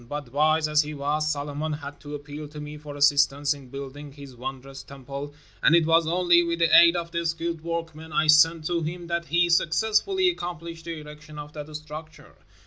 [0.09, 4.11] But wise as he was, Solomon had to appeal to me for assistance in building
[4.11, 8.25] his wondrous Temple, and it was only with the aid of the skilled workmen I
[8.25, 12.33] sent to him that he successfully accomplished the erection of that structure.